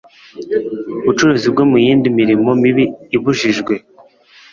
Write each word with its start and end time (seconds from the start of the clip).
bucuruzi 1.05 1.47
bwo 1.53 1.63
mu 1.71 1.77
yindi 1.85 2.07
mirimo 2.19 2.49
mibi 2.61 2.83
ibujijwe 3.15 3.73